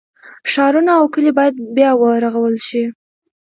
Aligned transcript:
ښارونه 0.51 0.91
او 0.99 1.05
کلي 1.13 1.31
باید 1.37 1.55
بیا 1.75 1.91
ورغول 1.95 2.55
شي. 2.67 2.83